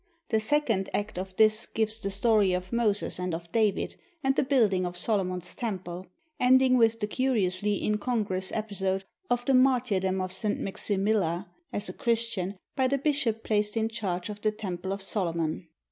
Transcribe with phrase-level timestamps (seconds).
[0.29, 4.41] The second act of this gives the story of Moses and of David and the
[4.41, 6.07] Building of Solomon's Temple,
[6.39, 10.59] ending with the curiously incongruous episode of the martyrdom of St.
[10.59, 15.67] Maximilla, as a Christian, by the bishop placed in charge of the Temple of Solomon.